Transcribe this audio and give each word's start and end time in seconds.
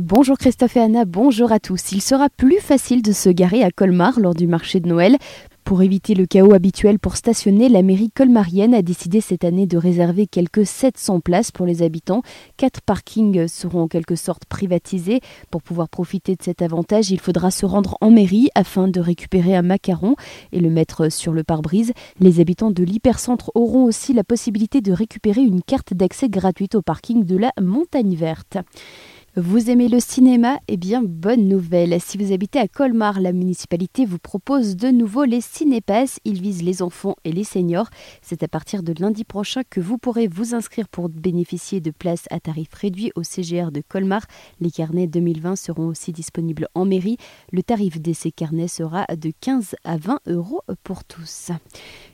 Bonjour 0.00 0.38
Christophe 0.38 0.76
et 0.76 0.80
Anna, 0.80 1.04
bonjour 1.04 1.50
à 1.50 1.58
tous. 1.58 1.90
Il 1.90 2.00
sera 2.00 2.28
plus 2.28 2.60
facile 2.60 3.02
de 3.02 3.10
se 3.10 3.30
garer 3.30 3.64
à 3.64 3.72
Colmar 3.72 4.20
lors 4.20 4.34
du 4.34 4.46
marché 4.46 4.78
de 4.78 4.86
Noël. 4.86 5.16
Pour 5.64 5.82
éviter 5.82 6.14
le 6.14 6.24
chaos 6.24 6.54
habituel 6.54 7.00
pour 7.00 7.16
stationner, 7.16 7.68
la 7.68 7.82
mairie 7.82 8.10
colmarienne 8.10 8.74
a 8.74 8.82
décidé 8.82 9.20
cette 9.20 9.44
année 9.44 9.66
de 9.66 9.76
réserver 9.76 10.26
quelques 10.26 10.64
700 10.64 11.20
places 11.20 11.50
pour 11.50 11.66
les 11.66 11.82
habitants. 11.82 12.22
Quatre 12.56 12.80
parkings 12.80 13.48
seront 13.48 13.82
en 13.82 13.88
quelque 13.88 14.14
sorte 14.14 14.44
privatisés. 14.44 15.20
Pour 15.50 15.62
pouvoir 15.62 15.88
profiter 15.88 16.36
de 16.36 16.42
cet 16.42 16.62
avantage, 16.62 17.10
il 17.10 17.18
faudra 17.18 17.50
se 17.50 17.66
rendre 17.66 17.98
en 18.00 18.10
mairie 18.10 18.50
afin 18.54 18.86
de 18.86 19.00
récupérer 19.00 19.56
un 19.56 19.62
macaron 19.62 20.14
et 20.52 20.60
le 20.60 20.70
mettre 20.70 21.10
sur 21.10 21.32
le 21.32 21.42
pare-brise. 21.42 21.92
Les 22.20 22.40
habitants 22.40 22.70
de 22.70 22.84
l'hypercentre 22.84 23.50
auront 23.54 23.84
aussi 23.84 24.14
la 24.14 24.24
possibilité 24.24 24.80
de 24.80 24.92
récupérer 24.92 25.42
une 25.42 25.62
carte 25.62 25.92
d'accès 25.92 26.28
gratuite 26.28 26.76
au 26.76 26.82
parking 26.82 27.24
de 27.24 27.36
la 27.36 27.52
Montagne 27.60 28.14
Verte. 28.14 28.58
Vous 29.36 29.70
aimez 29.70 29.88
le 29.88 30.00
cinéma? 30.00 30.58
Eh 30.68 30.78
bien, 30.78 31.02
bonne 31.04 31.48
nouvelle. 31.48 32.00
Si 32.00 32.16
vous 32.16 32.32
habitez 32.32 32.58
à 32.58 32.66
Colmar, 32.66 33.20
la 33.20 33.32
municipalité 33.32 34.06
vous 34.06 34.18
propose 34.18 34.74
de 34.74 34.88
nouveau 34.88 35.24
les 35.24 35.42
Cinépass. 35.42 36.18
Ils 36.24 36.40
visent 36.40 36.62
les 36.62 36.80
enfants 36.80 37.14
et 37.24 37.30
les 37.30 37.44
seniors. 37.44 37.88
C'est 38.22 38.42
à 38.42 38.48
partir 38.48 38.82
de 38.82 38.94
lundi 38.98 39.24
prochain 39.24 39.60
que 39.68 39.80
vous 39.80 39.98
pourrez 39.98 40.28
vous 40.28 40.54
inscrire 40.54 40.88
pour 40.88 41.10
bénéficier 41.10 41.80
de 41.80 41.90
places 41.90 42.24
à 42.30 42.40
tarif 42.40 42.72
réduit 42.72 43.12
au 43.16 43.22
CGR 43.22 43.70
de 43.70 43.82
Colmar. 43.86 44.22
Les 44.60 44.70
carnets 44.70 45.06
2020 45.06 45.56
seront 45.56 45.88
aussi 45.88 46.10
disponibles 46.10 46.66
en 46.74 46.86
mairie. 46.86 47.18
Le 47.52 47.62
tarif 47.62 48.00
de 48.00 48.14
ces 48.14 48.32
carnets 48.32 48.66
sera 48.66 49.04
de 49.14 49.30
15 49.42 49.76
à 49.84 49.98
20 49.98 50.20
euros 50.26 50.62
pour 50.82 51.04
tous. 51.04 51.52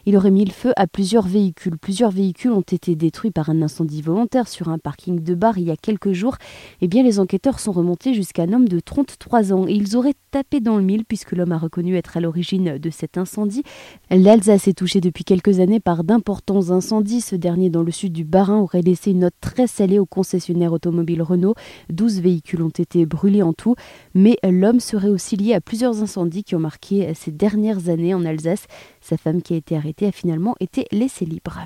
Il 0.05 0.17
aurait 0.17 0.33
mis 0.33 0.45
le 0.45 0.53
feu 0.53 0.73
à 0.77 0.89
plusieurs 0.89 1.27
véhicules. 1.27 1.79
Plusieurs 1.79 2.11
véhicules 2.11 2.51
ont 2.51 2.61
été 2.61 2.97
détruits 2.97 3.31
par 3.31 3.51
un 3.51 3.63
incendie 3.63 4.03
volontaire 4.03 4.49
sur 4.49 4.69
un 4.69 4.79
parking 4.79 5.21
de 5.21 5.35
bar 5.35 5.59
il 5.59 5.65
y 5.65 5.71
a 5.71 5.77
quelques 5.77 6.13
jours. 6.13 6.37
Eh 6.83 6.89
bien, 6.89 7.04
les 7.05 7.21
enquêteurs 7.21 7.61
sont 7.61 7.73
remontés 7.73 8.15
jusqu'à 8.15 8.43
un 8.43 8.53
homme 8.53 8.69
de 8.69 8.81
33 8.81 9.53
ans 9.53 9.67
et 9.69 9.73
ils 9.73 9.97
auraient 9.97 10.15
tapé 10.31 10.61
dans 10.61 10.77
le 10.77 10.83
mille 10.83 11.05
puisque 11.05 11.33
l'homme 11.33 11.53
a 11.53 11.59
reconnu 11.59 11.97
être 11.97 12.17
à 12.17 12.21
l'origine 12.21 12.79
de 12.79 12.91
cet 12.91 13.19
incendie. 13.19 13.63
L'Alsace 14.11 14.67
est 14.67 14.77
touchée 14.77 15.01
depuis 15.01 15.23
quelques 15.23 15.61
années 15.61 15.81
par 15.81 16.03
d'importants 16.03 16.71
incendies. 16.71 17.21
Ce 17.21 17.37
dernier 17.37 17.71
dans 17.71 17.83
le 17.83 17.93
sud 17.93 18.13
du 18.13 18.25
Bas-Rhin 18.25 18.59
aurait 18.59 18.83
laissé 18.83 19.13
une 19.13 19.21
note 19.21 19.35
très 19.41 19.67
salée 19.67 19.99
au 19.99 20.07
concessionnaire 20.07 20.73
automobile 20.73 21.23
Renault. 21.23 21.55
12 21.91 22.21
véhicules 22.21 22.63
ont 22.63 22.69
été 22.71 23.07
brûlés 23.07 23.43
en 23.43 23.53
tout, 23.53 23.77
mais 24.15 24.37
l'homme 24.43 24.81
serait 24.81 25.09
aussi 25.09 25.37
lié 25.37 25.55
à 25.55 25.61
plusieurs 25.61 26.03
incendies 26.03 26.43
qui 26.43 26.57
ont 26.57 26.61
marqué 26.61 27.13
ces 27.15 27.31
dernières 27.31 27.89
années 27.89 28.15
en 28.15 28.25
Alsace. 28.25 28.67
Sa 29.07 29.19
femme 29.19 29.43
qui 29.43 29.53
a 29.53 29.59
été 29.59 29.77
arrêtée 29.77 30.07
a 30.07 30.13
finalement 30.13 30.55
été 30.61 30.87
laissée 30.91 31.27
libre. 31.27 31.59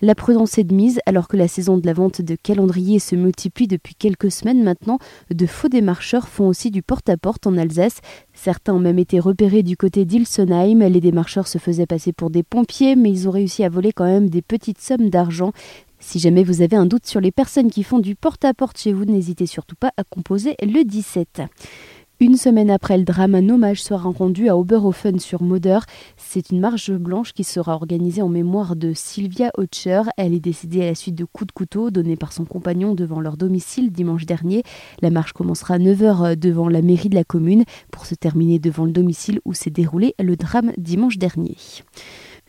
La 0.00 0.16
prudence 0.16 0.58
est 0.58 0.64
de 0.64 0.74
mise 0.74 0.98
alors 1.06 1.28
que 1.28 1.36
la 1.36 1.46
saison 1.46 1.78
de 1.78 1.86
la 1.86 1.92
vente 1.92 2.20
de 2.20 2.34
calendriers 2.34 2.98
se 2.98 3.14
multiplie 3.14 3.68
depuis 3.68 3.94
quelques 3.94 4.32
semaines 4.32 4.64
maintenant. 4.64 4.98
De 5.30 5.46
faux 5.46 5.68
démarcheurs 5.68 6.26
font 6.26 6.48
aussi 6.48 6.72
du 6.72 6.82
porte-à-porte 6.82 7.46
en 7.46 7.56
Alsace. 7.56 8.00
Certains 8.34 8.74
ont 8.74 8.80
même 8.80 8.98
été 8.98 9.20
repérés 9.20 9.62
du 9.62 9.76
côté 9.76 10.04
d'Ilsenheim. 10.04 10.88
Les 10.88 11.00
démarcheurs 11.00 11.46
se 11.46 11.58
faisaient 11.58 11.86
passer 11.86 12.12
pour 12.12 12.30
des 12.30 12.42
pompiers, 12.42 12.96
mais 12.96 13.10
ils 13.10 13.28
ont 13.28 13.32
réussi 13.32 13.62
à 13.62 13.68
voler 13.68 13.92
quand 13.92 14.06
même 14.06 14.28
des 14.28 14.42
petites 14.42 14.80
sommes 14.80 15.08
d'argent. 15.08 15.52
Si 16.00 16.18
jamais 16.18 16.42
vous 16.42 16.62
avez 16.62 16.74
un 16.74 16.86
doute 16.86 17.06
sur 17.06 17.20
les 17.20 17.30
personnes 17.30 17.70
qui 17.70 17.84
font 17.84 18.00
du 18.00 18.16
porte-à-porte 18.16 18.76
chez 18.76 18.92
vous, 18.92 19.04
n'hésitez 19.04 19.46
surtout 19.46 19.76
pas 19.76 19.92
à 19.96 20.02
composer 20.02 20.56
le 20.60 20.82
17. 20.82 21.42
Une 22.22 22.36
semaine 22.36 22.70
après 22.70 22.96
le 22.98 23.02
drame, 23.02 23.34
un 23.34 23.48
hommage 23.48 23.82
sera 23.82 24.08
rendu 24.08 24.48
à 24.48 24.56
Oberhofen 24.56 25.18
sur 25.18 25.42
Moder. 25.42 25.80
C'est 26.16 26.50
une 26.50 26.60
marche 26.60 26.92
blanche 26.92 27.32
qui 27.32 27.42
sera 27.42 27.74
organisée 27.74 28.22
en 28.22 28.28
mémoire 28.28 28.76
de 28.76 28.92
Sylvia 28.94 29.50
Hotscher. 29.58 30.02
Elle 30.16 30.32
est 30.32 30.38
décédée 30.38 30.82
à 30.82 30.86
la 30.86 30.94
suite 30.94 31.16
de 31.16 31.24
coups 31.24 31.48
de 31.48 31.52
couteau 31.52 31.90
donnés 31.90 32.14
par 32.14 32.32
son 32.32 32.44
compagnon 32.44 32.94
devant 32.94 33.18
leur 33.18 33.36
domicile 33.36 33.90
dimanche 33.90 34.24
dernier. 34.24 34.62
La 35.00 35.10
marche 35.10 35.32
commencera 35.32 35.74
à 35.74 35.78
9h 35.78 36.36
devant 36.36 36.68
la 36.68 36.80
mairie 36.80 37.08
de 37.08 37.16
la 37.16 37.24
commune 37.24 37.64
pour 37.90 38.06
se 38.06 38.14
terminer 38.14 38.60
devant 38.60 38.84
le 38.84 38.92
domicile 38.92 39.40
où 39.44 39.52
s'est 39.52 39.70
déroulé 39.70 40.14
le 40.20 40.36
drame 40.36 40.70
dimanche 40.78 41.18
dernier. 41.18 41.56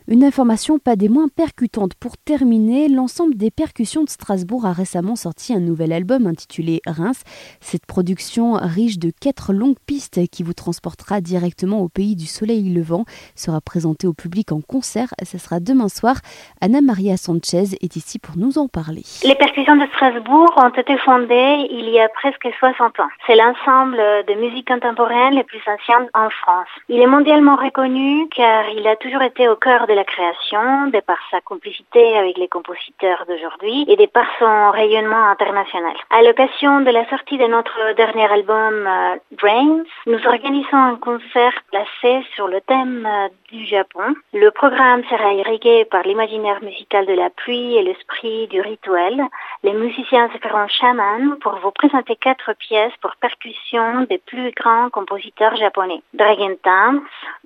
Une 0.06 0.22
information 0.22 0.78
pas 0.78 0.96
des 0.96 1.08
moins 1.08 1.28
percutantes. 1.34 1.94
Pour 1.94 2.18
terminer, 2.18 2.88
l'ensemble 2.88 3.36
des 3.38 3.50
percussions 3.50 4.04
de 4.04 4.10
Strasbourg 4.10 4.66
a 4.66 4.74
récemment 4.74 5.16
sorti 5.16 5.54
un 5.54 5.60
nouvel 5.60 5.94
album 5.94 6.26
intitulé 6.26 6.82
Reims. 6.86 7.22
Cette 7.62 7.86
production 7.86 8.52
riche 8.52 8.98
de 8.98 9.10
quatre 9.18 9.54
longues 9.54 9.78
pistes 9.86 10.20
qui 10.30 10.42
vous 10.42 10.52
transportera 10.52 11.22
directement 11.22 11.80
au 11.80 11.88
pays 11.88 12.16
du 12.16 12.26
soleil 12.26 12.68
levant 12.68 13.06
sera 13.34 13.62
présentée 13.62 14.06
au 14.06 14.12
public 14.12 14.52
en 14.52 14.60
concert. 14.60 15.08
Ce 15.22 15.38
sera 15.38 15.58
demain 15.58 15.88
soir. 15.88 16.16
Anna 16.60 16.82
Maria 16.82 17.16
Sanchez 17.16 17.72
est 17.80 17.96
ici 17.96 18.18
pour 18.18 18.36
nous 18.36 18.58
en 18.58 18.68
parler. 18.68 19.04
Les 19.24 19.36
percussions 19.36 19.76
de 19.76 19.86
Strasbourg 19.86 20.52
ont 20.58 20.68
été 20.68 20.98
fondées 20.98 21.66
il 21.70 21.88
y 21.88 21.98
a 21.98 22.10
presque 22.10 22.46
60 22.58 23.00
ans. 23.00 23.08
C'est 23.26 23.36
l'ensemble 23.36 23.96
de 23.96 24.34
musique 24.34 24.68
contemporaine 24.68 25.32
les 25.32 25.44
plus 25.44 25.62
anciennes 25.66 26.10
en 26.12 26.28
France. 26.28 26.68
Il 26.90 27.00
est 27.00 27.06
mondialement 27.06 27.56
reconnu 27.56 28.28
car 28.28 28.68
il 28.68 28.86
a 28.86 28.96
toujours 28.96 29.22
été 29.22 29.48
au 29.48 29.56
cœur 29.56 29.86
de 29.86 29.93
la 29.94 30.04
création, 30.04 30.88
de 30.88 31.00
par 31.00 31.18
sa 31.30 31.40
complicité 31.40 32.16
avec 32.16 32.38
les 32.38 32.48
compositeurs 32.48 33.24
d'aujourd'hui 33.26 33.84
et 33.88 33.96
de 33.96 34.06
par 34.06 34.26
son 34.38 34.70
rayonnement 34.70 35.28
international. 35.28 35.94
À 36.10 36.22
l'occasion 36.22 36.80
de 36.80 36.90
la 36.90 37.08
sortie 37.08 37.38
de 37.38 37.46
notre 37.46 37.94
dernier 37.94 38.30
album 38.30 38.86
euh, 38.86 39.16
Brains, 39.32 39.84
nous 40.06 40.26
organisons 40.26 40.76
un 40.76 40.96
concert 40.96 41.54
placé 41.70 42.24
sur 42.34 42.48
le 42.48 42.60
thème 42.62 43.06
euh, 43.06 43.28
du 43.50 43.64
Japon. 43.66 44.14
Le 44.32 44.50
programme 44.50 45.04
sera 45.04 45.32
irrigué 45.32 45.84
par 45.84 46.02
l'imaginaire 46.02 46.62
musical 46.62 47.06
de 47.06 47.14
la 47.14 47.30
pluie 47.30 47.76
et 47.76 47.82
l'esprit 47.82 48.48
du 48.48 48.60
rituel. 48.60 49.22
Les 49.62 49.72
musiciens 49.72 50.28
seront 50.42 50.68
chamans 50.68 51.36
pour 51.40 51.56
vous 51.56 51.70
présenter 51.70 52.16
quatre 52.16 52.52
pièces 52.54 52.92
pour 53.00 53.16
percussion 53.16 54.02
des 54.08 54.18
plus 54.18 54.50
grands 54.52 54.90
compositeurs 54.90 55.56
japonais. 55.56 56.02
Dragon 56.12 56.56
Dance 56.64 57.02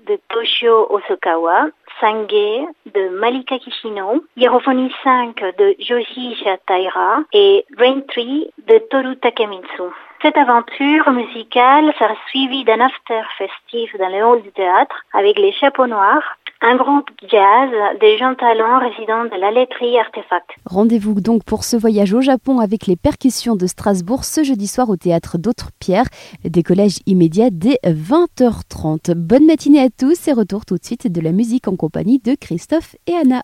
de 0.07 0.19
Toshio 0.29 0.87
Osokawa, 0.91 1.67
Sange 2.01 2.69
de 2.95 3.09
Malika 3.11 3.59
Kishino, 3.59 4.23
Hierophonie 4.37 4.93
5 5.03 5.41
de 5.59 5.75
Joshi 5.81 6.37
Taira 6.67 7.25
et 7.33 7.65
Rain 7.77 8.01
Tree 8.09 8.51
de 8.69 8.79
Toru 8.91 9.17
Takemitsu. 9.17 9.91
Cette 10.23 10.37
aventure 10.37 11.11
musicale 11.11 11.93
sera 11.99 12.15
suivie 12.29 12.65
d'un 12.65 12.81
after 12.81 13.23
festif 13.37 13.97
dans 13.99 14.09
le 14.09 14.25
hall 14.25 14.43
du 14.43 14.53
théâtre 14.53 15.05
avec 15.13 15.39
les 15.39 15.53
chapeaux 15.53 15.87
noirs, 15.87 16.37
un 16.61 16.77
groupe 16.77 17.09
jazz 17.31 17.71
des 18.01 18.19
jeunes 18.19 18.37
talents 18.37 18.81
résidents 18.81 19.25
de 19.25 19.41
la 19.41 19.51
laiterie 19.51 19.99
Artefact. 19.99 20.51
Rendez-vous 20.65 21.21
donc 21.21 21.45
pour 21.45 21.65
ce 21.65 21.77
voyage 21.77 22.13
au 22.13 22.21
Japon 22.21 22.59
avec 22.59 22.87
les 22.87 22.97
percussions 22.97 23.57
de 23.57 23.67
Strasbourg 23.67 24.25
ce 24.25 24.43
jeudi 24.43 24.67
soir 24.67 24.89
au 24.89 24.97
théâtre 24.97 25.39
d'Autre 25.39 25.71
Pierre. 25.79 26.07
Décollage 26.45 26.99
immédiat 27.07 27.51
dès 27.51 27.79
20h30. 27.85 29.15
Bonne 29.15 29.47
matinée 29.47 29.81
à 29.81 29.89
tous 29.89 30.27
et 30.29 30.33
retour 30.33 30.65
tout 30.65 30.77
de 30.77 30.85
suite 30.85 31.11
de 31.11 31.21
la 31.21 31.33
musique 31.33 31.69
en 31.69 31.77
compagnie 31.77 32.19
de 32.19 32.35
Christophe 32.35 32.97
et 33.07 33.15
Anna. 33.15 33.43